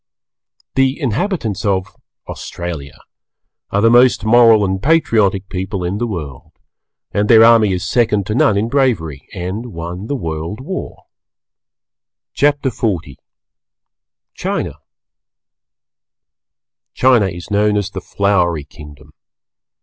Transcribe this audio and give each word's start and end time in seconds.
The 0.73 0.99
inhabitants 0.99 1.63
of 1.63 1.95
Australia 2.27 2.97
are 3.69 3.81
the 3.81 3.91
most 3.91 4.25
Moral 4.25 4.65
and 4.65 4.81
Patriotic 4.81 5.47
people 5.47 5.83
in 5.83 5.99
the 5.99 6.07
World, 6.07 6.53
and 7.11 7.29
their 7.29 7.43
army 7.43 7.71
is 7.71 7.87
second 7.87 8.25
to 8.25 8.33
none 8.33 8.57
in 8.57 8.67
bravery 8.67 9.27
and 9.31 9.67
won 9.67 10.07
the 10.07 10.15
World 10.15 10.59
War. 10.59 11.03
CHAPTER 12.33 12.71
XL 12.71 12.95
CHINA 14.33 14.79
China 16.95 17.27
is 17.27 17.51
known 17.51 17.77
as 17.77 17.91
the 17.91 18.01
Flowery 18.01 18.63
Kingdom. 18.63 19.13